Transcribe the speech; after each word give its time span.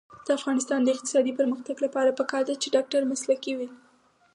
د 0.25 0.27
افغانستان 0.39 0.79
د 0.83 0.87
اقتصادي 0.95 1.33
پرمختګ 1.39 1.75
لپاره 1.85 2.15
پکار 2.19 2.43
ده 2.49 2.53
چې 2.61 2.73
ډاکټر 2.75 3.01
مسلکي 3.11 3.53
وي. 3.57 3.69